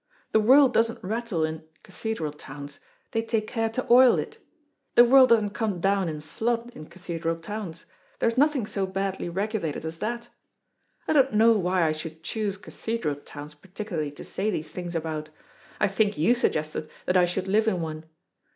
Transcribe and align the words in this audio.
The 0.31 0.39
world 0.39 0.73
doesn't 0.73 1.03
rattle 1.03 1.45
in 1.45 1.63
cathedral 1.83 2.33
towns, 2.33 2.79
they 3.11 3.21
take 3.21 3.45
care 3.45 3.69
to 3.69 3.85
oil 3.93 4.17
it; 4.17 4.39
the 4.95 5.05
world 5.05 5.29
doesn't 5.29 5.51
come 5.51 5.79
down 5.79 6.09
in 6.09 6.21
flood 6.21 6.71
in 6.73 6.87
cathedral 6.87 7.35
towns, 7.35 7.85
there 8.17 8.27
is 8.27 8.35
nothing 8.35 8.65
so 8.65 8.87
badly 8.87 9.29
regulated 9.29 9.85
as 9.85 9.99
that. 9.99 10.29
I 11.07 11.13
don't 11.13 11.33
know 11.33 11.51
why 11.51 11.83
I 11.85 11.91
should 11.91 12.23
choose 12.23 12.57
cathedral 12.57 13.13
towns 13.17 13.53
particularly 13.53 14.09
to 14.13 14.23
say 14.23 14.49
these 14.49 14.71
things 14.71 14.95
about. 14.95 15.29
I 15.79 15.87
think 15.87 16.17
you 16.17 16.33
suggested 16.33 16.89
that 17.05 17.15
I 17.15 17.27
should 17.27 17.47
live 17.47 17.67
in 17.67 17.79
one. 17.79 18.05